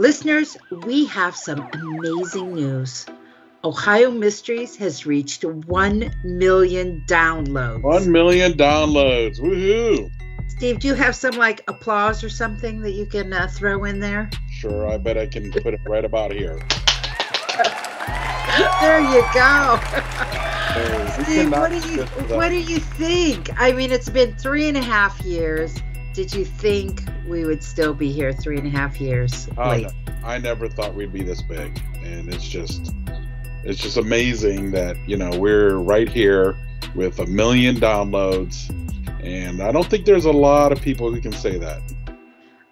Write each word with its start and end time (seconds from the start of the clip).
Listeners, 0.00 0.56
we 0.86 1.06
have 1.06 1.34
some 1.34 1.68
amazing 1.72 2.54
news. 2.54 3.04
Ohio 3.64 4.12
Mysteries 4.12 4.76
has 4.76 5.04
reached 5.04 5.44
1 5.44 6.14
million 6.22 7.02
downloads. 7.08 7.82
1 7.82 8.12
million 8.12 8.52
downloads. 8.52 9.40
Woohoo! 9.40 10.08
Steve, 10.46 10.78
do 10.78 10.86
you 10.86 10.94
have 10.94 11.16
some 11.16 11.34
like 11.34 11.64
applause 11.66 12.22
or 12.22 12.28
something 12.28 12.80
that 12.82 12.92
you 12.92 13.06
can 13.06 13.32
uh, 13.32 13.48
throw 13.48 13.82
in 13.86 13.98
there? 13.98 14.30
Sure, 14.48 14.88
I 14.88 14.98
bet 14.98 15.18
I 15.18 15.26
can 15.26 15.50
put 15.50 15.74
it 15.74 15.80
right 15.84 16.04
about 16.04 16.30
here. 16.30 16.60
there 18.80 19.00
you 19.00 19.24
go. 19.34 19.80
Steve, 21.24 21.50
what 21.50 21.70
do 21.70 21.90
you 21.90 22.04
what 22.36 22.50
do 22.50 22.60
you 22.60 22.78
think? 22.78 23.50
I 23.60 23.72
mean, 23.72 23.90
it's 23.90 24.08
been 24.08 24.36
three 24.36 24.68
and 24.68 24.76
a 24.76 24.82
half 24.82 25.20
years. 25.22 25.76
Did 26.14 26.32
you 26.32 26.44
think 26.44 27.02
we 27.28 27.44
would 27.44 27.62
still 27.62 27.94
be 27.94 28.10
here 28.12 28.32
three 28.32 28.58
and 28.58 28.66
a 28.66 28.70
half 28.70 29.00
years 29.00 29.48
late? 29.56 29.86
I, 30.22 30.34
I 30.34 30.38
never 30.38 30.68
thought 30.68 30.94
we'd 30.94 31.12
be 31.12 31.22
this 31.22 31.42
big, 31.42 31.80
and 32.02 32.32
it's 32.32 32.48
just 32.48 32.92
it's 33.64 33.80
just 33.80 33.96
amazing 33.96 34.70
that 34.72 34.96
you 35.08 35.16
know 35.16 35.30
we're 35.38 35.76
right 35.76 36.08
here 36.08 36.56
with 36.94 37.18
a 37.18 37.26
million 37.26 37.76
downloads, 37.76 38.70
and 39.22 39.62
I 39.62 39.72
don't 39.72 39.88
think 39.88 40.06
there's 40.06 40.24
a 40.24 40.32
lot 40.32 40.72
of 40.72 40.80
people 40.80 41.12
who 41.12 41.20
can 41.20 41.32
say 41.32 41.58
that. 41.58 41.82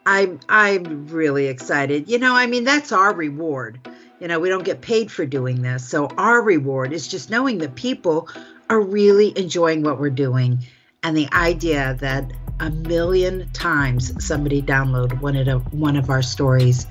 I'm 0.06 0.40
I'm 0.48 1.06
really 1.08 1.46
excited. 1.46 2.08
You 2.08 2.18
know, 2.18 2.34
I 2.34 2.46
mean 2.46 2.64
that's 2.64 2.92
our 2.92 3.14
reward. 3.14 3.80
You 4.20 4.28
know, 4.28 4.38
we 4.40 4.48
don't 4.48 4.64
get 4.64 4.80
paid 4.80 5.10
for 5.10 5.26
doing 5.26 5.60
this. 5.60 5.86
So 5.86 6.06
our 6.16 6.40
reward 6.40 6.92
is 6.92 7.06
just 7.06 7.28
knowing 7.28 7.58
that 7.58 7.74
people 7.74 8.28
are 8.70 8.80
really 8.80 9.36
enjoying 9.38 9.82
what 9.82 10.00
we're 10.00 10.10
doing 10.10 10.60
and 11.02 11.16
the 11.16 11.28
idea 11.32 11.96
that 12.00 12.32
a 12.60 12.70
million 12.70 13.48
times 13.52 14.24
somebody 14.24 14.62
download 14.62 15.20
one 15.20 15.36
of 15.36 15.72
one 15.74 15.96
of 15.96 16.10
our 16.10 16.22
stories 16.22 16.86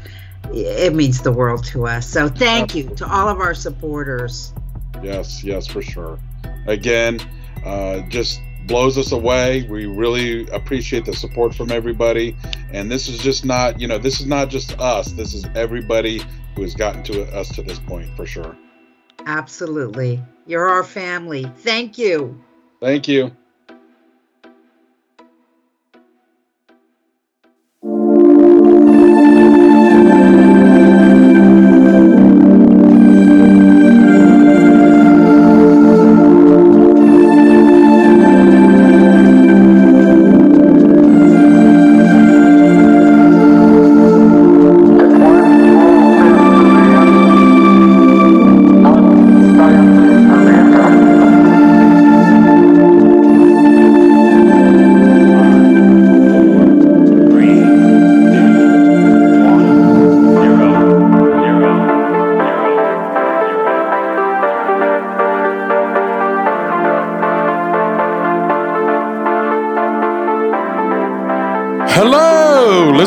it 0.53 0.93
means 0.93 1.21
the 1.21 1.31
world 1.31 1.63
to 1.65 1.87
us. 1.87 2.07
So 2.07 2.29
thank 2.29 2.75
you 2.75 2.89
to 2.95 3.07
all 3.07 3.27
of 3.27 3.39
our 3.39 3.53
supporters. 3.53 4.53
Yes, 5.01 5.43
yes, 5.43 5.67
for 5.67 5.81
sure. 5.81 6.19
Again, 6.67 7.19
uh, 7.65 8.01
just 8.09 8.39
blows 8.67 8.97
us 8.97 9.11
away. 9.11 9.67
We 9.69 9.85
really 9.85 10.47
appreciate 10.49 11.05
the 11.05 11.13
support 11.13 11.53
from 11.53 11.71
everybody. 11.71 12.35
And 12.71 12.89
this 12.91 13.07
is 13.07 13.19
just 13.19 13.45
not, 13.45 13.79
you 13.79 13.87
know, 13.87 13.97
this 13.97 14.19
is 14.19 14.25
not 14.25 14.49
just 14.49 14.77
us. 14.79 15.11
This 15.11 15.33
is 15.33 15.45
everybody 15.55 16.21
who 16.55 16.63
has 16.63 16.73
gotten 16.73 17.03
to 17.03 17.23
us 17.35 17.49
to 17.55 17.61
this 17.61 17.79
point 17.79 18.09
for 18.15 18.25
sure. 18.25 18.55
Absolutely. 19.25 20.23
You're 20.45 20.69
our 20.69 20.83
family. 20.83 21.51
Thank 21.57 21.97
you. 21.97 22.41
Thank 22.79 23.07
you. 23.07 23.35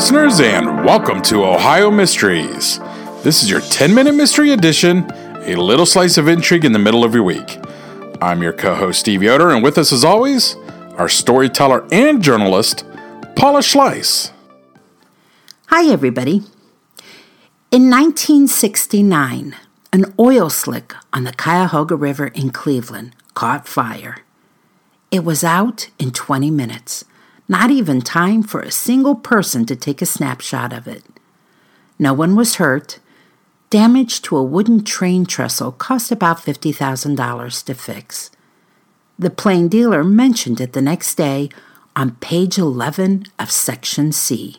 Listeners, 0.09 0.39
and 0.39 0.83
welcome 0.83 1.21
to 1.21 1.45
Ohio 1.45 1.91
Mysteries. 1.91 2.79
This 3.21 3.43
is 3.43 3.49
your 3.51 3.61
10 3.61 3.93
minute 3.93 4.15
mystery 4.15 4.53
edition, 4.53 5.05
a 5.43 5.53
little 5.55 5.85
slice 5.85 6.17
of 6.17 6.27
intrigue 6.27 6.65
in 6.65 6.71
the 6.71 6.79
middle 6.79 7.03
of 7.03 7.13
your 7.13 7.21
week. 7.21 7.59
I'm 8.19 8.41
your 8.41 8.53
co 8.53 8.73
host, 8.73 9.01
Steve 9.01 9.21
Yoder, 9.21 9.51
and 9.51 9.61
with 9.61 9.77
us, 9.77 9.93
as 9.93 10.03
always, 10.03 10.55
our 10.97 11.07
storyteller 11.07 11.87
and 11.91 12.23
journalist, 12.23 12.85
Paula 13.35 13.59
Schleis. 13.59 14.31
Hi, 15.67 15.85
everybody. 15.91 16.41
In 17.69 17.91
1969, 17.91 19.55
an 19.93 20.13
oil 20.19 20.49
slick 20.49 20.95
on 21.13 21.23
the 21.23 21.33
Cuyahoga 21.33 21.95
River 21.95 22.29
in 22.29 22.49
Cleveland 22.49 23.15
caught 23.35 23.67
fire. 23.67 24.23
It 25.11 25.23
was 25.23 25.43
out 25.43 25.91
in 25.99 26.09
20 26.09 26.49
minutes 26.49 27.05
not 27.49 27.71
even 27.71 27.99
time 27.99 28.43
for 28.43 28.61
a 28.61 28.71
single 28.71 29.15
person 29.15 29.65
to 29.65 29.75
take 29.75 30.01
a 30.01 30.05
snapshot 30.05 30.71
of 30.71 30.87
it. 30.87 31.03
No 31.97 32.13
one 32.13 32.35
was 32.35 32.55
hurt. 32.55 32.99
Damage 33.71 34.21
to 34.21 34.37
a 34.37 34.43
wooden 34.43 34.83
train 34.83 35.25
trestle 35.25 35.71
cost 35.71 36.11
about 36.11 36.37
$50,000 36.37 37.65
to 37.65 37.73
fix. 37.73 38.29
The 39.17 39.31
plain 39.31 39.67
dealer 39.67 40.03
mentioned 40.03 40.61
it 40.61 40.73
the 40.73 40.81
next 40.81 41.15
day 41.15 41.49
on 41.95 42.15
page 42.17 42.57
11 42.57 43.25
of 43.39 43.51
Section 43.51 44.11
C. 44.11 44.57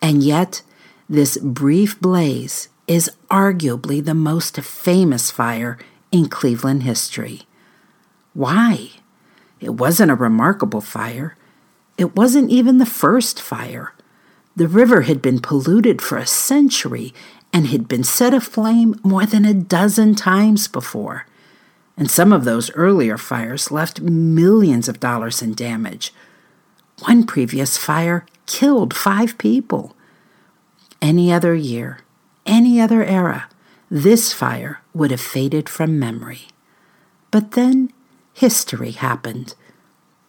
And 0.00 0.22
yet, 0.22 0.62
this 1.08 1.38
brief 1.38 1.98
blaze 2.00 2.68
is 2.86 3.10
arguably 3.30 4.04
the 4.04 4.14
most 4.14 4.60
famous 4.60 5.30
fire 5.30 5.78
in 6.12 6.28
Cleveland 6.28 6.82
history. 6.82 7.42
Why? 8.34 8.90
It 9.58 9.70
wasn't 9.70 10.10
a 10.10 10.14
remarkable 10.14 10.82
fire. 10.82 11.34
It 11.98 12.14
wasn't 12.14 12.50
even 12.50 12.78
the 12.78 12.86
first 12.86 13.40
fire. 13.40 13.92
The 14.54 14.68
river 14.68 15.02
had 15.02 15.20
been 15.20 15.40
polluted 15.40 16.00
for 16.00 16.16
a 16.16 16.26
century 16.26 17.12
and 17.52 17.66
had 17.66 17.88
been 17.88 18.04
set 18.04 18.32
aflame 18.32 18.98
more 19.02 19.26
than 19.26 19.44
a 19.44 19.52
dozen 19.52 20.14
times 20.14 20.68
before. 20.68 21.26
And 21.96 22.08
some 22.08 22.32
of 22.32 22.44
those 22.44 22.72
earlier 22.74 23.18
fires 23.18 23.72
left 23.72 24.00
millions 24.00 24.88
of 24.88 25.00
dollars 25.00 25.42
in 25.42 25.54
damage. 25.54 26.14
One 27.00 27.26
previous 27.26 27.76
fire 27.76 28.24
killed 28.46 28.94
five 28.94 29.36
people. 29.36 29.96
Any 31.02 31.32
other 31.32 31.54
year, 31.54 32.00
any 32.46 32.80
other 32.80 33.04
era, 33.04 33.48
this 33.90 34.32
fire 34.32 34.80
would 34.94 35.10
have 35.10 35.20
faded 35.20 35.68
from 35.68 35.98
memory. 35.98 36.42
But 37.32 37.52
then 37.52 37.92
history 38.34 38.92
happened 38.92 39.54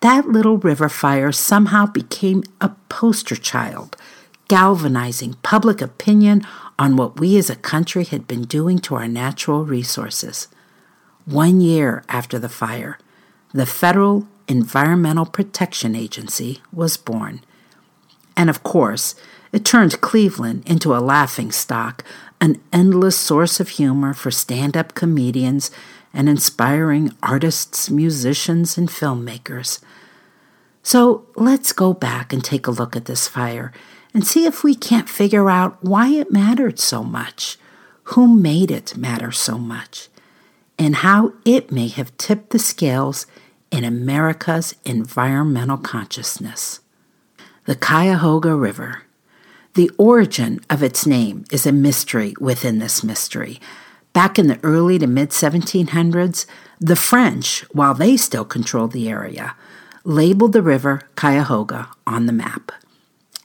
that 0.02 0.28
little 0.28 0.58
river 0.58 0.90
fire 0.90 1.32
somehow 1.32 1.86
became 1.86 2.44
a 2.62 2.70
poster 2.88 3.36
child, 3.36 3.98
galvanizing 4.48 5.34
public 5.44 5.82
opinion 5.82 6.46
on 6.78 6.96
what 6.96 7.20
we 7.20 7.38
as 7.38 7.50
a 7.50 7.56
country 7.56 8.06
had 8.06 8.28
been 8.28 8.44
doing 8.44 8.80
to 8.80 8.96
our 8.96 9.08
natural 9.08 9.66
resources. 9.66 10.48
One 11.26 11.60
year 11.60 12.04
after 12.08 12.40
the 12.40 12.50
fire, 12.50 12.98
the 13.54 13.66
Federal 13.66 14.28
Environmental 14.48 15.26
Protection 15.26 15.96
Agency 15.96 16.62
was 16.72 16.98
born. 16.98 17.42
And 18.38 18.50
of 18.50 18.64
course, 18.64 19.16
it 19.52 19.66
turned 19.66 20.02
Cleveland 20.02 20.64
into 20.66 20.96
a 20.96 21.00
laughing 21.00 21.52
stock, 21.52 22.04
an 22.40 22.62
endless 22.72 23.18
source 23.18 23.60
of 23.60 23.70
humor 23.70 24.14
for 24.14 24.32
stand 24.32 24.78
up 24.78 24.96
comedians 24.96 25.72
and 26.14 26.28
inspiring 26.28 27.12
artists, 27.22 27.90
musicians, 27.90 28.78
and 28.78 28.90
filmmakers. 28.90 29.80
So 30.84 31.28
let's 31.36 31.72
go 31.72 31.94
back 31.94 32.34
and 32.34 32.44
take 32.44 32.68
a 32.68 32.72
look 32.72 32.96
at 32.96 33.06
this 33.06 33.28
fire 33.28 33.72
and 34.14 34.26
see 34.26 34.46
if 34.46 34.64
we 34.64 34.74
can't 34.74 35.10
figure 35.10 35.50
out 35.50 35.84
why 35.84 36.10
it 36.10 36.32
mattered 36.32 36.80
so 36.80 37.04
much, 37.04 37.58
who 38.04 38.28
made 38.28 38.72
it 38.72 38.98
matter 38.98 39.32
so 39.32 39.58
much, 39.58 40.10
and 40.78 40.98
how 40.98 41.34
it 41.46 41.72
may 41.72 41.88
have 41.88 42.18
tipped 42.18 42.50
the 42.50 42.60
scales 42.60 43.28
in 43.72 43.84
America's 43.84 44.76
environmental 44.84 45.78
consciousness. 45.78 46.80
The 47.66 47.76
Cuyahoga 47.76 48.56
River. 48.56 49.04
The 49.76 49.92
origin 49.98 50.60
of 50.70 50.82
its 50.82 51.06
name 51.06 51.46
is 51.52 51.68
a 51.68 51.72
mystery 51.72 52.34
within 52.40 52.80
this 52.80 53.04
mystery. 53.04 53.60
Back 54.20 54.38
in 54.38 54.48
the 54.48 54.60
early 54.64 55.00
to 55.00 55.08
mid 55.08 55.30
1700s, 55.30 56.46
the 56.78 56.98
French, 56.98 57.62
while 57.72 57.94
they 57.94 58.18
still 58.18 58.44
controlled 58.44 58.92
the 58.92 59.08
area, 59.08 59.56
labeled 60.04 60.52
the 60.52 60.62
river 60.62 61.04
Cuyahoga 61.16 61.88
on 62.06 62.26
the 62.26 62.34
map. 62.34 62.74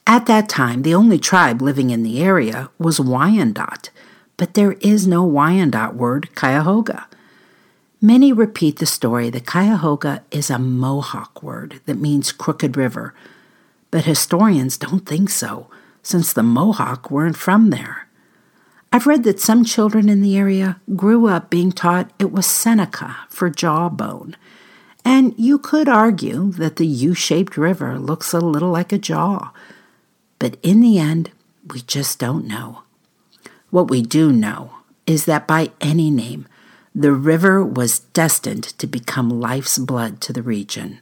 At 0.04 0.26
that 0.26 0.48
time, 0.48 0.82
the 0.82 0.92
only 0.92 1.16
tribe 1.16 1.62
living 1.62 1.90
in 1.90 2.02
the 2.02 2.20
area 2.20 2.70
was 2.76 2.98
Wyandot, 2.98 3.90
but 4.36 4.54
there 4.54 4.72
is 4.80 5.06
no 5.06 5.24
Wyandot 5.24 5.94
word 5.94 6.34
Cuyahoga. 6.34 7.06
Many 8.00 8.32
repeat 8.32 8.80
the 8.80 8.84
story 8.84 9.30
that 9.30 9.46
Cuyahoga 9.46 10.24
is 10.32 10.50
a 10.50 10.58
Mohawk 10.58 11.40
word 11.40 11.82
that 11.86 11.98
means 11.98 12.32
crooked 12.32 12.76
river, 12.76 13.14
but 13.92 14.06
historians 14.06 14.76
don't 14.76 15.06
think 15.06 15.30
so, 15.30 15.68
since 16.02 16.32
the 16.32 16.42
Mohawk 16.42 17.12
weren't 17.12 17.36
from 17.36 17.70
there. 17.70 18.03
I've 18.94 19.08
read 19.08 19.24
that 19.24 19.40
some 19.40 19.64
children 19.64 20.08
in 20.08 20.20
the 20.20 20.38
area 20.38 20.80
grew 20.94 21.26
up 21.26 21.50
being 21.50 21.72
taught 21.72 22.12
it 22.20 22.30
was 22.30 22.46
Seneca 22.46 23.16
for 23.28 23.50
jawbone, 23.50 24.36
and 25.04 25.34
you 25.36 25.58
could 25.58 25.88
argue 25.88 26.52
that 26.52 26.76
the 26.76 26.86
U 26.86 27.12
shaped 27.12 27.56
river 27.56 27.98
looks 27.98 28.32
a 28.32 28.38
little 28.38 28.70
like 28.70 28.92
a 28.92 28.98
jaw. 28.98 29.52
But 30.38 30.58
in 30.62 30.80
the 30.80 31.00
end, 31.00 31.32
we 31.68 31.80
just 31.80 32.20
don't 32.20 32.46
know. 32.46 32.82
What 33.70 33.90
we 33.90 34.00
do 34.00 34.30
know 34.30 34.70
is 35.08 35.24
that 35.24 35.48
by 35.48 35.72
any 35.80 36.08
name, 36.08 36.46
the 36.94 37.10
river 37.10 37.64
was 37.64 37.98
destined 37.98 38.62
to 38.78 38.86
become 38.86 39.40
life's 39.40 39.76
blood 39.76 40.20
to 40.20 40.32
the 40.32 40.40
region. 40.40 41.00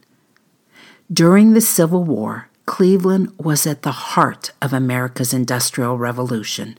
During 1.13 1.53
the 1.53 1.61
Civil 1.61 2.03
War, 2.03 2.49
Cleveland 2.65 3.31
was 3.37 3.67
at 3.67 3.83
the 3.83 3.91
heart 3.91 4.49
of 4.63 4.73
America's 4.73 5.31
Industrial 5.31 5.95
Revolution. 5.95 6.75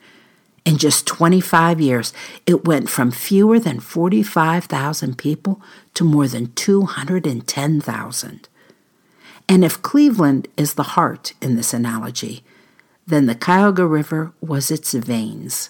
In 0.64 0.78
just 0.78 1.06
25 1.06 1.80
years, 1.80 2.12
it 2.46 2.64
went 2.64 2.88
from 2.88 3.10
fewer 3.10 3.58
than 3.58 3.80
45,000 3.80 5.18
people 5.18 5.60
to 5.92 6.04
more 6.04 6.26
than 6.26 6.52
210,000. 6.54 8.48
And 9.46 9.64
if 9.64 9.82
Cleveland 9.82 10.48
is 10.56 10.74
the 10.74 10.94
heart 10.94 11.34
in 11.42 11.56
this 11.56 11.74
analogy, 11.74 12.42
then 13.06 13.26
the 13.26 13.34
Cuyahoga 13.34 13.86
River 13.86 14.32
was 14.40 14.70
its 14.70 14.92
veins. 14.94 15.68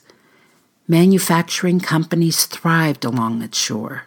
Manufacturing 0.87 1.81
companies 1.81 2.47
thrived 2.47 3.05
along 3.05 3.43
its 3.43 3.59
shore. 3.59 4.05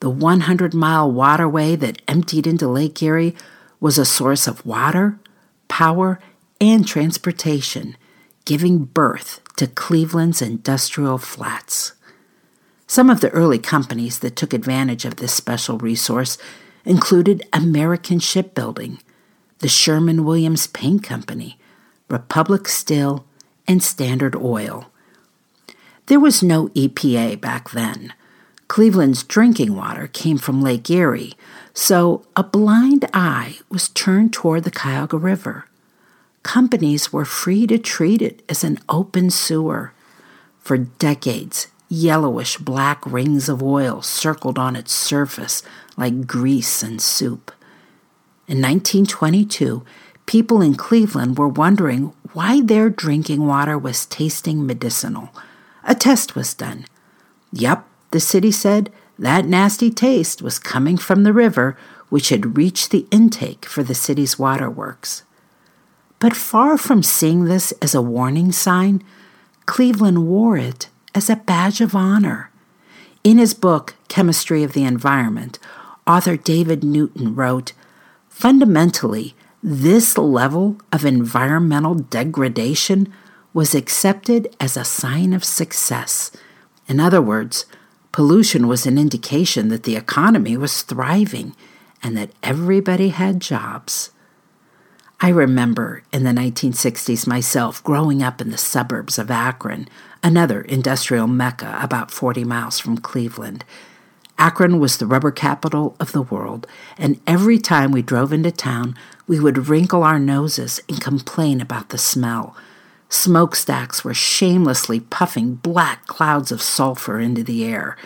The 0.00 0.10
100 0.10 0.74
mile 0.74 1.10
waterway 1.12 1.76
that 1.76 2.02
emptied 2.08 2.46
into 2.48 2.66
Lake 2.66 3.00
Erie 3.02 3.36
was 3.78 3.98
a 3.98 4.04
source 4.04 4.48
of 4.48 4.66
water, 4.66 5.20
power, 5.68 6.18
and 6.60 6.86
transportation, 6.86 7.96
giving 8.44 8.84
birth 8.84 9.40
to 9.56 9.66
Cleveland's 9.66 10.42
industrial 10.42 11.18
flats. 11.18 11.92
Some 12.86 13.08
of 13.10 13.20
the 13.20 13.30
early 13.30 13.58
companies 13.58 14.18
that 14.18 14.36
took 14.36 14.52
advantage 14.52 15.04
of 15.04 15.16
this 15.16 15.32
special 15.32 15.78
resource 15.78 16.38
included 16.84 17.46
American 17.52 18.18
Shipbuilding, 18.18 18.98
the 19.60 19.68
Sherwin-Williams 19.68 20.66
Paint 20.68 21.02
Company, 21.02 21.58
Republic 22.08 22.66
Steel, 22.66 23.24
and 23.68 23.82
Standard 23.82 24.34
Oil. 24.34 24.90
There 26.06 26.18
was 26.18 26.42
no 26.42 26.68
EPA 26.68 27.40
back 27.40 27.70
then. 27.70 28.12
Cleveland's 28.66 29.22
drinking 29.22 29.76
water 29.76 30.08
came 30.08 30.38
from 30.38 30.60
Lake 30.62 30.90
Erie, 30.90 31.34
so 31.72 32.24
a 32.34 32.42
blind 32.42 33.08
eye 33.14 33.58
was 33.68 33.88
turned 33.90 34.32
toward 34.32 34.64
the 34.64 34.70
Cuyahoga 34.70 35.18
River. 35.18 35.66
Companies 36.42 37.12
were 37.12 37.24
free 37.24 37.66
to 37.66 37.78
treat 37.78 38.22
it 38.22 38.42
as 38.48 38.64
an 38.64 38.78
open 38.88 39.30
sewer. 39.30 39.92
For 40.58 40.76
decades, 40.78 41.68
yellowish 41.88 42.56
black 42.56 43.04
rings 43.04 43.48
of 43.48 43.62
oil 43.62 44.00
circled 44.00 44.58
on 44.58 44.76
its 44.76 44.92
surface 44.92 45.62
like 45.96 46.26
grease 46.26 46.82
and 46.82 47.00
soup. 47.00 47.52
In 48.46 48.58
1922, 48.58 49.84
people 50.26 50.62
in 50.62 50.74
Cleveland 50.74 51.38
were 51.38 51.48
wondering 51.48 52.12
why 52.32 52.60
their 52.60 52.88
drinking 52.88 53.46
water 53.46 53.76
was 53.76 54.06
tasting 54.06 54.66
medicinal. 54.66 55.30
A 55.84 55.94
test 55.94 56.34
was 56.34 56.54
done. 56.54 56.86
Yup, 57.52 57.86
the 58.12 58.20
city 58.20 58.52
said, 58.52 58.90
that 59.18 59.44
nasty 59.44 59.90
taste 59.90 60.40
was 60.40 60.58
coming 60.58 60.96
from 60.96 61.24
the 61.24 61.32
river, 61.32 61.76
which 62.08 62.30
had 62.30 62.56
reached 62.56 62.90
the 62.90 63.06
intake 63.10 63.66
for 63.66 63.82
the 63.82 63.94
city's 63.94 64.38
waterworks. 64.38 65.24
But 66.20 66.36
far 66.36 66.76
from 66.76 67.02
seeing 67.02 67.46
this 67.46 67.72
as 67.80 67.94
a 67.94 68.02
warning 68.02 68.52
sign, 68.52 69.02
Cleveland 69.64 70.26
wore 70.26 70.58
it 70.58 70.90
as 71.14 71.30
a 71.30 71.36
badge 71.36 71.80
of 71.80 71.96
honor. 71.96 72.50
In 73.24 73.38
his 73.38 73.54
book, 73.54 73.94
Chemistry 74.08 74.62
of 74.62 74.74
the 74.74 74.84
Environment, 74.84 75.58
author 76.06 76.36
David 76.36 76.84
Newton 76.84 77.34
wrote 77.34 77.72
Fundamentally, 78.28 79.34
this 79.62 80.16
level 80.16 80.78
of 80.92 81.04
environmental 81.04 81.94
degradation 81.94 83.12
was 83.52 83.74
accepted 83.74 84.54
as 84.60 84.76
a 84.76 84.84
sign 84.84 85.32
of 85.32 85.42
success. 85.42 86.30
In 86.86 87.00
other 87.00 87.22
words, 87.22 87.64
pollution 88.12 88.68
was 88.68 88.86
an 88.86 88.98
indication 88.98 89.68
that 89.68 89.84
the 89.84 89.96
economy 89.96 90.56
was 90.56 90.82
thriving 90.82 91.54
and 92.02 92.16
that 92.16 92.30
everybody 92.42 93.08
had 93.08 93.40
jobs. 93.40 94.10
I 95.22 95.28
remember 95.28 96.02
in 96.14 96.24
the 96.24 96.30
1960s 96.30 97.26
myself 97.26 97.84
growing 97.84 98.22
up 98.22 98.40
in 98.40 98.50
the 98.50 98.56
suburbs 98.56 99.18
of 99.18 99.30
Akron, 99.30 99.86
another 100.22 100.62
industrial 100.62 101.26
mecca 101.26 101.78
about 101.82 102.10
40 102.10 102.44
miles 102.44 102.78
from 102.78 102.96
Cleveland. 102.96 103.62
Akron 104.38 104.80
was 104.80 104.96
the 104.96 105.06
rubber 105.06 105.30
capital 105.30 105.94
of 106.00 106.12
the 106.12 106.22
world, 106.22 106.66
and 106.96 107.20
every 107.26 107.58
time 107.58 107.92
we 107.92 108.00
drove 108.00 108.32
into 108.32 108.50
town, 108.50 108.96
we 109.26 109.38
would 109.38 109.68
wrinkle 109.68 110.04
our 110.04 110.18
noses 110.18 110.80
and 110.88 111.02
complain 111.02 111.60
about 111.60 111.90
the 111.90 111.98
smell. 111.98 112.56
Smokestacks 113.10 114.02
were 114.02 114.14
shamelessly 114.14 115.00
puffing 115.00 115.56
black 115.56 116.06
clouds 116.06 116.50
of 116.50 116.62
sulfur 116.62 117.20
into 117.20 117.44
the 117.44 117.66
air. 117.66 117.98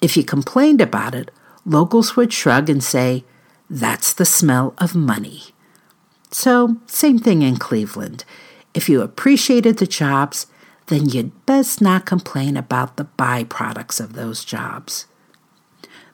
If 0.00 0.16
you 0.16 0.22
complained 0.22 0.80
about 0.80 1.12
it, 1.12 1.32
locals 1.64 2.14
would 2.14 2.32
shrug 2.32 2.70
and 2.70 2.84
say, 2.84 3.24
That's 3.68 4.12
the 4.12 4.24
smell 4.24 4.74
of 4.78 4.94
money. 4.94 5.55
So, 6.30 6.76
same 6.86 7.18
thing 7.18 7.42
in 7.42 7.56
Cleveland. 7.56 8.24
If 8.74 8.88
you 8.88 9.00
appreciated 9.00 9.78
the 9.78 9.86
jobs, 9.86 10.46
then 10.86 11.08
you'd 11.08 11.46
best 11.46 11.80
not 11.80 12.06
complain 12.06 12.56
about 12.56 12.96
the 12.96 13.08
byproducts 13.18 14.00
of 14.00 14.12
those 14.12 14.44
jobs. 14.44 15.06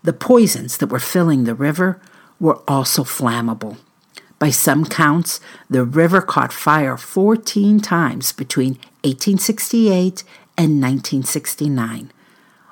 The 0.02 0.12
poisons 0.12 0.78
that 0.78 0.88
were 0.88 0.98
filling 0.98 1.44
the 1.44 1.54
river 1.54 2.00
were 2.40 2.60
also 2.66 3.04
flammable. 3.04 3.76
By 4.38 4.50
some 4.50 4.84
counts, 4.84 5.40
the 5.70 5.84
river 5.84 6.20
caught 6.20 6.52
fire 6.52 6.96
14 6.96 7.78
times 7.80 8.32
between 8.32 8.72
1868 9.04 10.24
and 10.58 10.82
1969. 10.82 12.10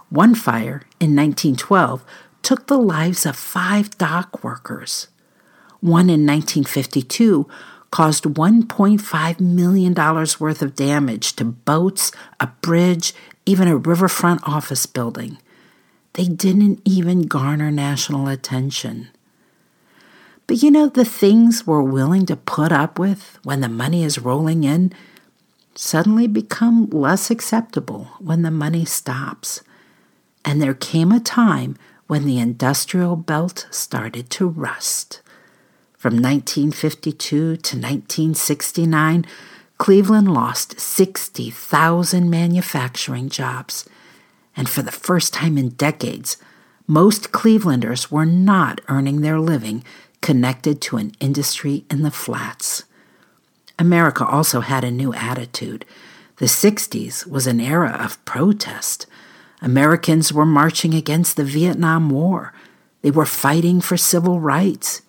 One 0.08 0.34
fire 0.34 0.82
in 0.98 1.14
1912 1.14 2.04
took 2.42 2.66
the 2.66 2.78
lives 2.78 3.24
of 3.24 3.36
five 3.36 3.96
dock 3.98 4.42
workers. 4.42 5.06
One 5.80 6.10
in 6.10 6.26
1952 6.26 7.48
caused 7.90 8.24
$1.5 8.24 9.40
million 9.40 9.94
worth 9.94 10.62
of 10.62 10.74
damage 10.74 11.34
to 11.36 11.44
boats, 11.44 12.12
a 12.38 12.46
bridge, 12.46 13.14
even 13.46 13.66
a 13.66 13.76
riverfront 13.76 14.46
office 14.46 14.86
building. 14.86 15.38
They 16.14 16.24
didn't 16.24 16.80
even 16.84 17.22
garner 17.22 17.70
national 17.70 18.28
attention. 18.28 19.08
But 20.46 20.62
you 20.62 20.70
know, 20.70 20.88
the 20.88 21.04
things 21.04 21.66
we're 21.66 21.82
willing 21.82 22.26
to 22.26 22.36
put 22.36 22.72
up 22.72 22.98
with 22.98 23.38
when 23.44 23.60
the 23.60 23.68
money 23.68 24.02
is 24.02 24.18
rolling 24.18 24.64
in 24.64 24.92
suddenly 25.74 26.26
become 26.26 26.90
less 26.90 27.30
acceptable 27.30 28.08
when 28.18 28.42
the 28.42 28.50
money 28.50 28.84
stops. 28.84 29.62
And 30.44 30.60
there 30.60 30.74
came 30.74 31.12
a 31.12 31.20
time 31.20 31.76
when 32.08 32.24
the 32.24 32.38
industrial 32.38 33.14
belt 33.14 33.68
started 33.70 34.28
to 34.30 34.48
rust. 34.48 35.22
From 36.00 36.14
1952 36.14 37.28
to 37.28 37.76
1969, 37.76 39.26
Cleveland 39.76 40.32
lost 40.32 40.80
60,000 40.80 42.30
manufacturing 42.30 43.28
jobs. 43.28 43.86
And 44.56 44.66
for 44.66 44.80
the 44.80 44.92
first 44.92 45.34
time 45.34 45.58
in 45.58 45.68
decades, 45.68 46.38
most 46.86 47.32
Clevelanders 47.32 48.10
were 48.10 48.24
not 48.24 48.80
earning 48.88 49.20
their 49.20 49.38
living 49.38 49.84
connected 50.22 50.80
to 50.80 50.96
an 50.96 51.12
industry 51.20 51.84
in 51.90 52.00
the 52.00 52.10
flats. 52.10 52.84
America 53.78 54.24
also 54.24 54.60
had 54.60 54.84
a 54.84 54.90
new 54.90 55.12
attitude. 55.12 55.84
The 56.36 56.46
60s 56.46 57.26
was 57.26 57.46
an 57.46 57.60
era 57.60 57.94
of 58.02 58.24
protest. 58.24 59.04
Americans 59.60 60.32
were 60.32 60.46
marching 60.46 60.94
against 60.94 61.36
the 61.36 61.44
Vietnam 61.44 62.08
War 62.08 62.54
They 63.02 63.10
were 63.10 63.26
fighting 63.26 63.82
for 63.82 63.98
civil 63.98 64.40
rights. 64.40 65.02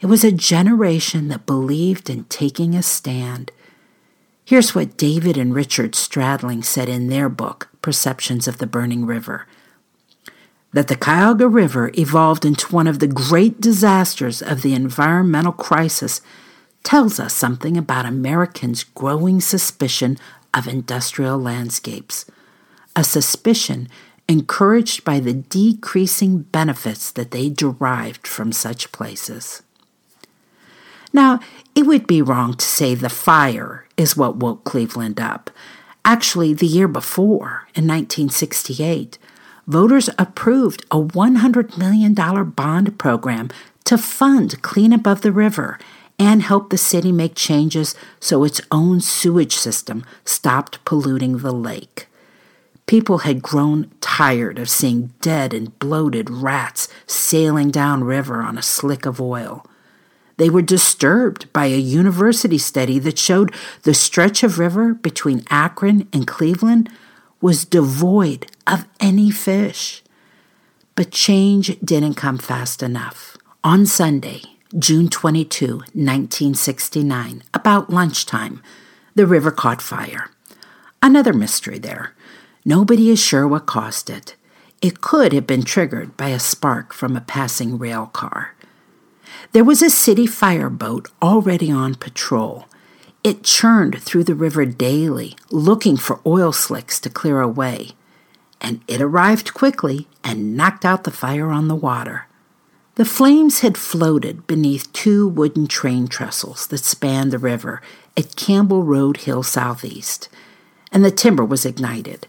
It 0.00 0.06
was 0.06 0.24
a 0.24 0.32
generation 0.32 1.28
that 1.28 1.46
believed 1.46 2.08
in 2.08 2.24
taking 2.24 2.74
a 2.74 2.82
stand. 2.82 3.52
Here's 4.44 4.74
what 4.74 4.96
David 4.96 5.36
and 5.36 5.54
Richard 5.54 5.92
Stradling 5.92 6.64
said 6.64 6.88
in 6.88 7.08
their 7.08 7.28
book, 7.28 7.68
Perceptions 7.82 8.48
of 8.48 8.58
the 8.58 8.66
Burning 8.66 9.06
River 9.06 9.46
that 10.72 10.88
the 10.88 10.96
Cuyahoga 10.96 11.48
River 11.48 11.90
evolved 11.94 12.44
into 12.44 12.72
one 12.74 12.86
of 12.86 13.00
the 13.00 13.08
great 13.08 13.60
disasters 13.60 14.40
of 14.40 14.62
the 14.62 14.74
environmental 14.74 15.52
crisis 15.52 16.20
tells 16.82 17.18
us 17.18 17.34
something 17.34 17.76
about 17.76 18.06
Americans' 18.06 18.84
growing 18.84 19.40
suspicion 19.40 20.16
of 20.54 20.68
industrial 20.68 21.38
landscapes, 21.38 22.24
a 22.94 23.04
suspicion 23.04 23.88
encouraged 24.28 25.04
by 25.04 25.18
the 25.18 25.34
decreasing 25.34 26.38
benefits 26.42 27.10
that 27.10 27.32
they 27.32 27.48
derived 27.48 28.26
from 28.26 28.52
such 28.52 28.92
places. 28.92 29.62
Now, 31.12 31.40
it 31.74 31.86
would 31.86 32.06
be 32.06 32.22
wrong 32.22 32.54
to 32.54 32.64
say 32.64 32.94
the 32.94 33.08
fire 33.08 33.86
is 33.96 34.16
what 34.16 34.36
woke 34.36 34.64
Cleveland 34.64 35.20
up. 35.20 35.50
Actually, 36.04 36.54
the 36.54 36.66
year 36.66 36.88
before, 36.88 37.68
in 37.74 37.86
1968, 37.86 39.18
voters 39.66 40.08
approved 40.18 40.84
a 40.90 41.00
$100 41.00 41.76
million 41.76 42.14
bond 42.50 42.98
program 42.98 43.50
to 43.84 43.98
fund 43.98 44.62
cleanup 44.62 45.06
of 45.06 45.20
the 45.22 45.32
river 45.32 45.78
and 46.18 46.42
help 46.42 46.70
the 46.70 46.78
city 46.78 47.12
make 47.12 47.34
changes 47.34 47.94
so 48.20 48.44
its 48.44 48.60
own 48.70 49.00
sewage 49.00 49.56
system 49.56 50.04
stopped 50.24 50.84
polluting 50.84 51.38
the 51.38 51.52
lake. 51.52 52.06
People 52.86 53.18
had 53.18 53.40
grown 53.40 53.90
tired 54.00 54.58
of 54.58 54.68
seeing 54.68 55.12
dead 55.20 55.54
and 55.54 55.78
bloated 55.78 56.28
rats 56.28 56.88
sailing 57.06 57.70
downriver 57.70 58.42
on 58.42 58.58
a 58.58 58.62
slick 58.62 59.06
of 59.06 59.20
oil. 59.20 59.64
They 60.40 60.48
were 60.48 60.62
disturbed 60.62 61.52
by 61.52 61.66
a 61.66 61.76
university 61.76 62.56
study 62.56 62.98
that 63.00 63.18
showed 63.18 63.54
the 63.82 63.92
stretch 63.92 64.42
of 64.42 64.58
river 64.58 64.94
between 64.94 65.44
Akron 65.50 66.08
and 66.14 66.26
Cleveland 66.26 66.88
was 67.42 67.66
devoid 67.66 68.46
of 68.66 68.86
any 69.00 69.30
fish. 69.30 70.02
But 70.94 71.10
change 71.10 71.78
didn't 71.80 72.14
come 72.14 72.38
fast 72.38 72.82
enough. 72.82 73.36
On 73.62 73.84
Sunday, 73.84 74.40
June 74.78 75.10
22, 75.10 75.66
1969, 75.92 77.42
about 77.52 77.90
lunchtime, 77.90 78.62
the 79.14 79.26
river 79.26 79.50
caught 79.50 79.82
fire. 79.82 80.30
Another 81.02 81.34
mystery 81.34 81.78
there. 81.78 82.14
Nobody 82.64 83.10
is 83.10 83.22
sure 83.22 83.46
what 83.46 83.66
caused 83.66 84.08
it. 84.08 84.36
It 84.80 85.02
could 85.02 85.34
have 85.34 85.46
been 85.46 85.64
triggered 85.64 86.16
by 86.16 86.30
a 86.30 86.38
spark 86.38 86.94
from 86.94 87.14
a 87.14 87.20
passing 87.20 87.76
rail 87.76 88.06
car. 88.06 88.54
There 89.52 89.64
was 89.64 89.82
a 89.82 89.90
city 89.90 90.28
fireboat 90.28 91.10
already 91.20 91.72
on 91.72 91.96
patrol. 91.96 92.66
It 93.24 93.42
churned 93.42 94.00
through 94.00 94.22
the 94.22 94.36
river 94.36 94.64
daily, 94.64 95.34
looking 95.50 95.96
for 95.96 96.20
oil 96.24 96.52
slicks 96.52 97.00
to 97.00 97.10
clear 97.10 97.40
away, 97.40 97.90
and 98.60 98.80
it 98.86 99.02
arrived 99.02 99.52
quickly 99.52 100.06
and 100.22 100.56
knocked 100.56 100.84
out 100.84 101.02
the 101.02 101.10
fire 101.10 101.50
on 101.50 101.66
the 101.66 101.74
water. 101.74 102.28
The 102.94 103.04
flames 103.04 103.58
had 103.58 103.76
floated 103.76 104.46
beneath 104.46 104.92
two 104.92 105.26
wooden 105.26 105.66
train 105.66 106.06
trestles 106.06 106.68
that 106.68 106.84
spanned 106.84 107.32
the 107.32 107.38
river 107.38 107.82
at 108.16 108.36
Campbell 108.36 108.84
Road 108.84 109.16
Hill 109.16 109.42
Southeast, 109.42 110.28
and 110.92 111.04
the 111.04 111.10
timber 111.10 111.44
was 111.44 111.66
ignited. 111.66 112.28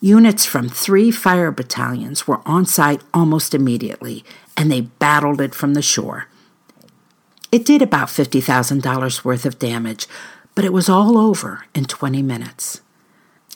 Units 0.00 0.46
from 0.46 0.70
three 0.70 1.10
fire 1.10 1.50
battalions 1.50 2.26
were 2.26 2.40
on 2.46 2.64
site 2.64 3.02
almost 3.12 3.52
immediately, 3.54 4.24
and 4.56 4.72
they 4.72 4.80
battled 4.80 5.42
it 5.42 5.54
from 5.54 5.74
the 5.74 5.82
shore. 5.82 6.26
It 7.54 7.64
did 7.64 7.82
about 7.82 8.08
$50,000 8.08 9.24
worth 9.24 9.46
of 9.46 9.60
damage, 9.60 10.08
but 10.56 10.64
it 10.64 10.72
was 10.72 10.88
all 10.88 11.16
over 11.16 11.64
in 11.72 11.84
20 11.84 12.20
minutes. 12.20 12.80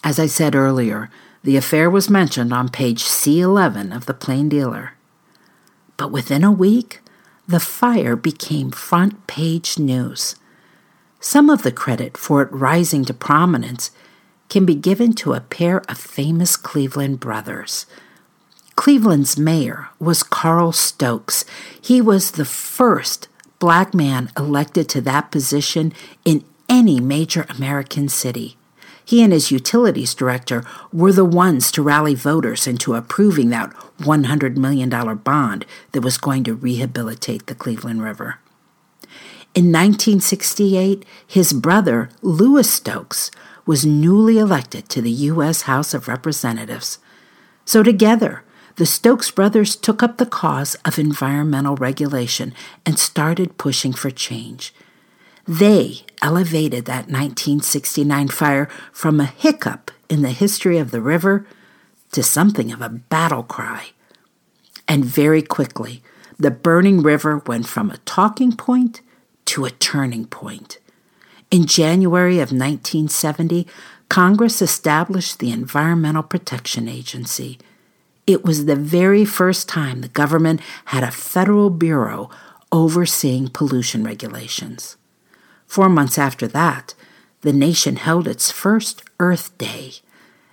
As 0.04 0.20
I 0.20 0.26
said 0.26 0.54
earlier, 0.54 1.10
the 1.42 1.56
affair 1.56 1.90
was 1.90 2.08
mentioned 2.08 2.52
on 2.52 2.68
page 2.68 3.02
C11 3.02 3.92
of 3.92 4.06
the 4.06 4.14
Plain 4.14 4.48
Dealer. 4.48 4.92
But 5.96 6.12
within 6.12 6.44
a 6.44 6.52
week, 6.52 7.00
the 7.48 7.58
fire 7.58 8.14
became 8.14 8.70
front 8.70 9.26
page 9.26 9.80
news. 9.80 10.36
Some 11.18 11.50
of 11.50 11.64
the 11.64 11.72
credit 11.72 12.16
for 12.16 12.40
it 12.42 12.52
rising 12.52 13.04
to 13.06 13.12
prominence 13.12 13.90
can 14.48 14.64
be 14.64 14.76
given 14.76 15.12
to 15.14 15.32
a 15.32 15.40
pair 15.40 15.82
of 15.90 15.98
famous 15.98 16.56
Cleveland 16.56 17.18
brothers. 17.18 17.84
Cleveland's 18.76 19.36
mayor 19.36 19.88
was 19.98 20.22
Carl 20.22 20.70
Stokes. 20.70 21.44
He 21.82 22.00
was 22.00 22.30
the 22.30 22.44
first 22.44 23.26
black 23.58 23.94
man 23.94 24.30
elected 24.36 24.88
to 24.88 25.00
that 25.02 25.30
position 25.30 25.92
in 26.24 26.44
any 26.68 27.00
major 27.00 27.46
American 27.48 28.08
city. 28.08 28.56
He 29.04 29.22
and 29.22 29.32
his 29.32 29.50
utilities 29.50 30.14
director 30.14 30.62
were 30.92 31.12
the 31.12 31.24
ones 31.24 31.72
to 31.72 31.82
rally 31.82 32.14
voters 32.14 32.66
into 32.66 32.94
approving 32.94 33.48
that 33.50 33.70
$100 34.00 34.56
million 34.56 34.90
bond 35.18 35.64
that 35.92 36.02
was 36.02 36.18
going 36.18 36.44
to 36.44 36.54
rehabilitate 36.54 37.46
the 37.46 37.54
Cleveland 37.54 38.02
River. 38.02 38.38
In 39.54 39.72
1968, 39.72 41.06
his 41.26 41.54
brother, 41.54 42.10
Louis 42.20 42.70
Stokes, 42.70 43.30
was 43.64 43.86
newly 43.86 44.38
elected 44.38 44.88
to 44.90 45.00
the 45.00 45.10
U.S. 45.10 45.62
House 45.62 45.94
of 45.94 46.06
Representatives. 46.06 46.98
So 47.64 47.82
together, 47.82 48.42
the 48.78 48.86
Stokes 48.86 49.32
brothers 49.32 49.74
took 49.74 50.04
up 50.04 50.18
the 50.18 50.26
cause 50.26 50.76
of 50.84 51.00
environmental 51.00 51.74
regulation 51.74 52.54
and 52.86 52.96
started 52.96 53.58
pushing 53.58 53.92
for 53.92 54.08
change. 54.08 54.72
They 55.48 56.02
elevated 56.22 56.84
that 56.84 57.08
1969 57.08 58.28
fire 58.28 58.68
from 58.92 59.18
a 59.18 59.26
hiccup 59.26 59.90
in 60.08 60.22
the 60.22 60.30
history 60.30 60.78
of 60.78 60.92
the 60.92 61.00
river 61.00 61.44
to 62.12 62.22
something 62.22 62.70
of 62.70 62.80
a 62.80 62.88
battle 62.88 63.42
cry. 63.42 63.88
And 64.86 65.04
very 65.04 65.42
quickly, 65.42 66.00
the 66.38 66.52
burning 66.52 67.02
river 67.02 67.38
went 67.38 67.66
from 67.66 67.90
a 67.90 67.98
talking 67.98 68.52
point 68.52 69.00
to 69.46 69.64
a 69.64 69.72
turning 69.72 70.26
point. 70.26 70.78
In 71.50 71.66
January 71.66 72.36
of 72.36 72.52
1970, 72.52 73.66
Congress 74.08 74.62
established 74.62 75.40
the 75.40 75.50
Environmental 75.50 76.22
Protection 76.22 76.86
Agency. 76.86 77.58
It 78.28 78.44
was 78.44 78.66
the 78.66 78.76
very 78.76 79.24
first 79.24 79.70
time 79.70 80.02
the 80.02 80.08
government 80.08 80.60
had 80.84 81.02
a 81.02 81.10
federal 81.10 81.70
bureau 81.70 82.28
overseeing 82.70 83.48
pollution 83.48 84.04
regulations. 84.04 84.98
Four 85.66 85.88
months 85.88 86.18
after 86.18 86.46
that, 86.48 86.94
the 87.40 87.54
nation 87.54 87.96
held 87.96 88.28
its 88.28 88.50
first 88.50 89.02
Earth 89.18 89.56
Day, 89.56 89.94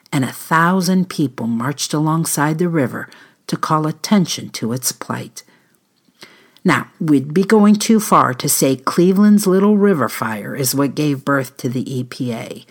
and 0.10 0.24
a 0.24 0.32
thousand 0.32 1.10
people 1.10 1.48
marched 1.48 1.94
alongside 1.94 2.60
the 2.60 2.70
river 2.70 3.10
to 3.48 3.58
call 3.58 3.88
attention 3.88 4.52
to 4.52 4.72
its 4.72 4.94
plight. 4.94 5.44
Now, 6.64 6.92
we'd 7.02 7.34
be 7.34 7.44
going 7.44 7.76
too 7.76 8.00
far 8.00 8.34
to 8.36 8.48
say 8.48 8.78
Cleveland's 8.78 9.48
Little 9.48 9.76
River 9.76 10.08
Fire 10.08 10.56
is 10.56 10.74
what 10.74 10.96
gave 10.96 11.26
birth 11.26 11.58
to 11.58 11.68
the 11.68 11.84
EPA. 11.84 12.66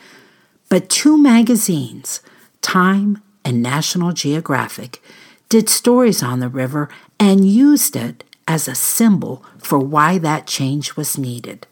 But 0.70 0.88
two 0.88 1.18
magazines, 1.18 2.20
Time 2.62 3.22
and 3.44 3.62
National 3.62 4.12
Geographic 4.12 5.02
did 5.48 5.68
stories 5.68 6.22
on 6.22 6.40
the 6.40 6.48
river 6.48 6.88
and 7.20 7.48
used 7.48 7.96
it 7.96 8.24
as 8.48 8.66
a 8.66 8.74
symbol 8.74 9.44
for 9.58 9.78
why 9.78 10.18
that 10.18 10.46
change 10.46 10.96
was 10.96 11.18
needed. 11.18 11.66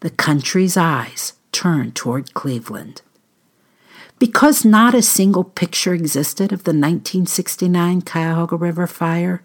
The 0.00 0.10
country's 0.10 0.76
eyes 0.76 1.32
turned 1.52 1.94
toward 1.94 2.34
Cleveland. 2.34 3.02
Because 4.18 4.64
not 4.64 4.94
a 4.94 5.02
single 5.02 5.44
picture 5.44 5.94
existed 5.94 6.52
of 6.52 6.64
the 6.64 6.70
1969 6.70 8.02
Cuyahoga 8.02 8.56
River 8.56 8.86
fire, 8.86 9.42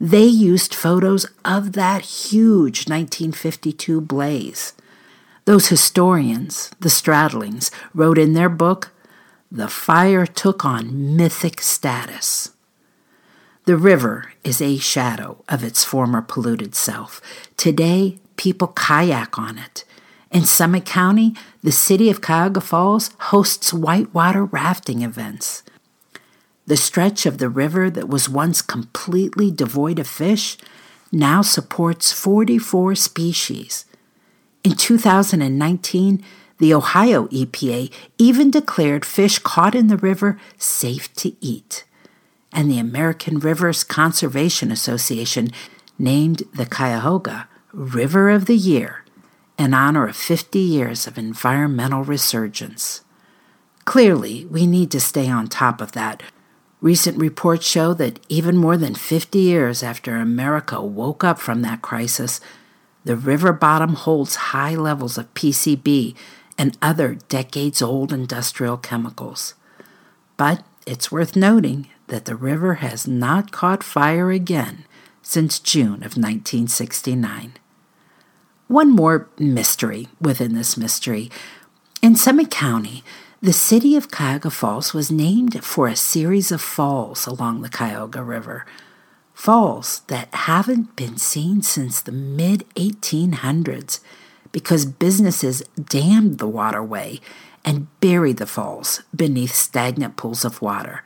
they 0.00 0.24
used 0.24 0.74
photos 0.74 1.26
of 1.44 1.72
that 1.72 2.02
huge 2.02 2.88
1952 2.88 4.00
blaze. 4.00 4.74
Those 5.44 5.68
historians, 5.68 6.70
the 6.80 6.88
Stradlings, 6.88 7.70
wrote 7.94 8.18
in 8.18 8.32
their 8.32 8.48
book 8.48 8.90
the 9.52 9.68
fire 9.68 10.24
took 10.24 10.64
on 10.64 11.14
mythic 11.14 11.60
status. 11.60 12.52
The 13.66 13.76
river 13.76 14.32
is 14.42 14.62
a 14.62 14.78
shadow 14.78 15.44
of 15.46 15.62
its 15.62 15.84
former 15.84 16.22
polluted 16.22 16.74
self. 16.74 17.20
Today, 17.58 18.18
people 18.36 18.68
kayak 18.68 19.38
on 19.38 19.58
it. 19.58 19.84
In 20.30 20.46
Summit 20.46 20.86
County, 20.86 21.34
the 21.62 21.70
city 21.70 22.08
of 22.08 22.22
Cuyahoga 22.22 22.62
Falls 22.62 23.10
hosts 23.28 23.74
whitewater 23.74 24.46
rafting 24.46 25.02
events. 25.02 25.62
The 26.66 26.78
stretch 26.78 27.26
of 27.26 27.36
the 27.36 27.50
river 27.50 27.90
that 27.90 28.08
was 28.08 28.30
once 28.30 28.62
completely 28.62 29.50
devoid 29.50 29.98
of 29.98 30.06
fish 30.06 30.56
now 31.12 31.42
supports 31.42 32.10
44 32.10 32.94
species. 32.94 33.84
In 34.64 34.76
2019, 34.76 36.24
the 36.62 36.72
Ohio 36.72 37.26
EPA 37.26 37.92
even 38.18 38.48
declared 38.48 39.04
fish 39.04 39.40
caught 39.40 39.74
in 39.74 39.88
the 39.88 39.96
river 39.96 40.38
safe 40.56 41.12
to 41.14 41.34
eat. 41.44 41.82
and 42.52 42.70
the 42.70 42.78
American 42.78 43.40
Rivers 43.40 43.82
Conservation 43.82 44.70
Association 44.70 45.48
named 45.98 46.44
the 46.54 46.66
Cuyahoga 46.66 47.48
River 47.72 48.30
of 48.30 48.44
the 48.44 48.56
Year 48.56 49.04
in 49.58 49.74
honor 49.74 50.06
of 50.06 50.14
50 50.14 50.58
years 50.58 51.06
of 51.08 51.18
environmental 51.18 52.04
resurgence. 52.04 53.00
Clearly, 53.84 54.44
we 54.44 54.66
need 54.66 54.90
to 54.92 55.00
stay 55.00 55.28
on 55.28 55.48
top 55.48 55.80
of 55.80 55.92
that. 55.92 56.22
Recent 56.80 57.18
reports 57.18 57.66
show 57.66 57.92
that 57.94 58.20
even 58.28 58.56
more 58.56 58.76
than 58.76 58.94
50 58.94 59.38
years 59.38 59.82
after 59.82 60.14
America 60.14 60.80
woke 60.80 61.24
up 61.24 61.40
from 61.40 61.62
that 61.62 61.82
crisis, 61.82 62.40
the 63.04 63.16
river 63.16 63.52
bottom 63.52 63.94
holds 63.94 64.52
high 64.52 64.76
levels 64.76 65.18
of 65.18 65.32
PCB 65.34 66.14
and 66.58 66.76
other 66.80 67.16
decades 67.28 67.82
old 67.82 68.12
industrial 68.12 68.76
chemicals. 68.76 69.54
But 70.36 70.64
it's 70.86 71.12
worth 71.12 71.36
noting 71.36 71.88
that 72.08 72.24
the 72.24 72.36
river 72.36 72.74
has 72.74 73.06
not 73.06 73.52
caught 73.52 73.82
fire 73.82 74.30
again 74.30 74.84
since 75.22 75.58
June 75.58 76.02
of 76.02 76.16
1969. 76.16 77.54
One 78.68 78.90
more 78.90 79.28
mystery 79.38 80.08
within 80.20 80.54
this 80.54 80.76
mystery. 80.76 81.30
In 82.00 82.16
Summit 82.16 82.50
County, 82.50 83.04
the 83.40 83.52
city 83.52 83.96
of 83.96 84.10
Cuyahoga 84.10 84.50
Falls 84.50 84.94
was 84.94 85.10
named 85.10 85.62
for 85.64 85.88
a 85.88 85.96
series 85.96 86.52
of 86.52 86.60
falls 86.60 87.26
along 87.26 87.62
the 87.62 87.68
Cuyahoga 87.68 88.22
River 88.22 88.66
falls 89.34 90.00
that 90.06 90.32
haven't 90.34 90.94
been 90.94 91.16
seen 91.16 91.62
since 91.62 92.00
the 92.00 92.12
mid 92.12 92.68
1800s 92.76 94.00
because 94.52 94.84
businesses 94.84 95.62
dammed 95.82 96.38
the 96.38 96.46
waterway 96.46 97.20
and 97.64 97.88
buried 98.00 98.36
the 98.36 98.46
falls 98.46 99.02
beneath 99.14 99.54
stagnant 99.54 100.16
pools 100.16 100.44
of 100.44 100.62
water. 100.62 101.04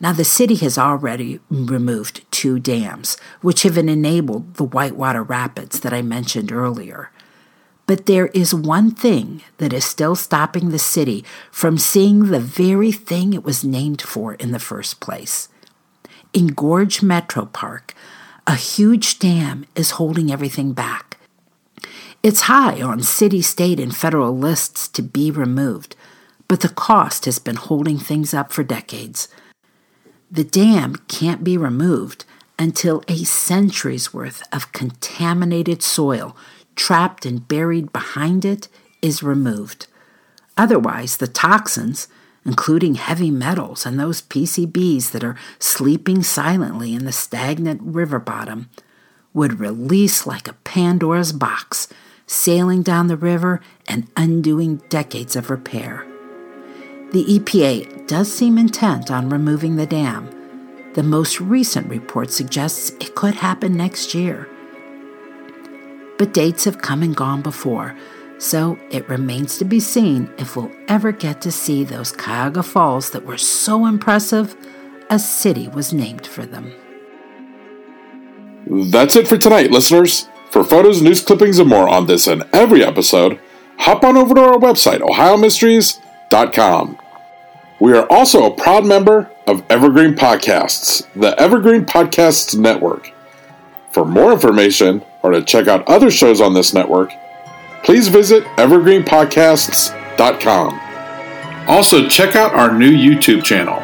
Now, 0.00 0.12
the 0.12 0.24
city 0.24 0.54
has 0.56 0.78
already 0.78 1.40
removed 1.50 2.24
two 2.30 2.58
dams, 2.58 3.16
which 3.40 3.62
have 3.62 3.76
enabled 3.78 4.54
the 4.54 4.64
Whitewater 4.64 5.22
Rapids 5.22 5.80
that 5.80 5.92
I 5.92 6.02
mentioned 6.02 6.52
earlier. 6.52 7.10
But 7.86 8.06
there 8.06 8.26
is 8.28 8.54
one 8.54 8.90
thing 8.90 9.42
that 9.56 9.72
is 9.72 9.84
still 9.84 10.14
stopping 10.14 10.68
the 10.68 10.78
city 10.78 11.24
from 11.50 11.78
seeing 11.78 12.26
the 12.26 12.38
very 12.38 12.92
thing 12.92 13.32
it 13.32 13.42
was 13.42 13.64
named 13.64 14.02
for 14.02 14.34
in 14.34 14.52
the 14.52 14.58
first 14.58 15.00
place. 15.00 15.48
In 16.32 16.48
Gorge 16.48 17.02
Metro 17.02 17.46
Park, 17.46 17.94
a 18.46 18.54
huge 18.54 19.18
dam 19.18 19.64
is 19.74 19.92
holding 19.92 20.30
everything 20.30 20.74
back. 20.74 21.07
It's 22.20 22.42
high 22.42 22.82
on 22.82 23.02
city, 23.02 23.42
state, 23.42 23.78
and 23.78 23.94
federal 23.94 24.36
lists 24.36 24.88
to 24.88 25.02
be 25.02 25.30
removed, 25.30 25.94
but 26.48 26.60
the 26.60 26.68
cost 26.68 27.26
has 27.26 27.38
been 27.38 27.54
holding 27.54 27.98
things 27.98 28.34
up 28.34 28.52
for 28.52 28.64
decades. 28.64 29.28
The 30.28 30.42
dam 30.42 30.96
can't 31.06 31.44
be 31.44 31.56
removed 31.56 32.24
until 32.58 33.04
a 33.06 33.18
century's 33.18 34.12
worth 34.12 34.42
of 34.52 34.72
contaminated 34.72 35.80
soil 35.80 36.36
trapped 36.74 37.24
and 37.24 37.46
buried 37.46 37.92
behind 37.92 38.44
it 38.44 38.66
is 39.00 39.22
removed. 39.22 39.86
Otherwise, 40.56 41.18
the 41.18 41.28
toxins, 41.28 42.08
including 42.44 42.96
heavy 42.96 43.30
metals 43.30 43.86
and 43.86 43.98
those 43.98 44.22
PCBs 44.22 45.12
that 45.12 45.22
are 45.22 45.36
sleeping 45.60 46.24
silently 46.24 46.94
in 46.94 47.04
the 47.04 47.12
stagnant 47.12 47.80
river 47.82 48.18
bottom, 48.18 48.68
would 49.32 49.60
release 49.60 50.26
like 50.26 50.48
a 50.48 50.54
Pandora's 50.64 51.32
box, 51.32 51.86
sailing 52.28 52.82
down 52.82 53.08
the 53.08 53.16
river 53.16 53.60
and 53.88 54.06
undoing 54.16 54.76
decades 54.88 55.34
of 55.34 55.50
repair. 55.50 56.06
The 57.10 57.24
EPA 57.24 58.06
does 58.06 58.32
seem 58.32 58.58
intent 58.58 59.10
on 59.10 59.30
removing 59.30 59.76
the 59.76 59.86
dam. 59.86 60.30
The 60.92 61.02
most 61.02 61.40
recent 61.40 61.88
report 61.88 62.30
suggests 62.30 62.90
it 63.00 63.14
could 63.14 63.34
happen 63.34 63.76
next 63.76 64.14
year. 64.14 64.48
But 66.18 66.34
dates 66.34 66.64
have 66.64 66.82
come 66.82 67.02
and 67.02 67.16
gone 67.16 67.40
before, 67.40 67.96
so 68.38 68.78
it 68.90 69.08
remains 69.08 69.56
to 69.58 69.64
be 69.64 69.80
seen 69.80 70.30
if 70.38 70.54
we'll 70.54 70.70
ever 70.86 71.12
get 71.12 71.40
to 71.42 71.50
see 71.50 71.82
those 71.82 72.12
Cuyahoga 72.12 72.62
Falls 72.62 73.10
that 73.10 73.24
were 73.24 73.38
so 73.38 73.86
impressive 73.86 74.54
a 75.10 75.18
city 75.18 75.68
was 75.68 75.92
named 75.94 76.26
for 76.26 76.44
them. 76.44 76.72
That's 78.66 79.16
it 79.16 79.26
for 79.26 79.38
tonight, 79.38 79.70
listeners. 79.70 80.28
For 80.50 80.64
photos, 80.64 81.02
news 81.02 81.22
clippings, 81.22 81.58
and 81.58 81.68
more 81.68 81.86
on 81.88 82.06
this 82.06 82.26
and 82.26 82.44
every 82.52 82.82
episode, 82.82 83.38
hop 83.78 84.02
on 84.02 84.16
over 84.16 84.34
to 84.34 84.40
our 84.40 84.58
website, 84.58 85.00
ohiomysteries.com. 85.00 86.98
We 87.80 87.92
are 87.92 88.10
also 88.10 88.44
a 88.44 88.56
proud 88.56 88.84
member 88.86 89.30
of 89.46 89.62
Evergreen 89.68 90.14
Podcasts, 90.14 91.06
the 91.14 91.38
Evergreen 91.40 91.84
Podcasts 91.84 92.58
Network. 92.58 93.12
For 93.92 94.04
more 94.04 94.32
information 94.32 95.02
or 95.22 95.30
to 95.32 95.42
check 95.42 95.68
out 95.68 95.86
other 95.88 96.10
shows 96.10 96.40
on 96.40 96.54
this 96.54 96.74
network, 96.74 97.12
please 97.84 98.08
visit 98.08 98.42
evergreenpodcasts.com. 98.56 100.80
Also, 101.68 102.08
check 102.08 102.34
out 102.34 102.52
our 102.54 102.76
new 102.76 102.90
YouTube 102.90 103.44
channel, 103.44 103.80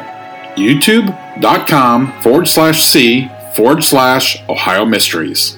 youtube.com 0.55 2.11
forward 2.21 2.47
slash 2.47 2.83
C 2.83 3.29
forward 3.55 3.83
slash 3.83 4.37
Ohio 4.49 4.85
Mysteries. 4.85 5.57